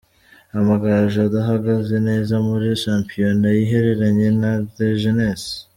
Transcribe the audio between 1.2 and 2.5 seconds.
adahagaze neza